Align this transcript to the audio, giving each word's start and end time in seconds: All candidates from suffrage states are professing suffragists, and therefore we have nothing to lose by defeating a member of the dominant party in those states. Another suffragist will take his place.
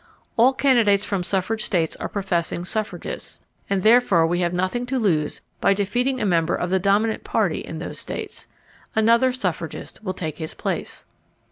All 0.35 0.51
candidates 0.51 1.05
from 1.05 1.21
suffrage 1.21 1.63
states 1.63 1.95
are 1.97 2.09
professing 2.09 2.65
suffragists, 2.65 3.39
and 3.69 3.83
therefore 3.83 4.25
we 4.25 4.39
have 4.39 4.51
nothing 4.51 4.87
to 4.87 4.97
lose 4.97 5.41
by 5.59 5.75
defeating 5.75 6.19
a 6.19 6.25
member 6.25 6.55
of 6.55 6.71
the 6.71 6.79
dominant 6.79 7.23
party 7.23 7.59
in 7.59 7.77
those 7.77 7.99
states. 7.99 8.47
Another 8.95 9.31
suffragist 9.31 10.03
will 10.03 10.15
take 10.15 10.37
his 10.37 10.55
place. 10.55 11.05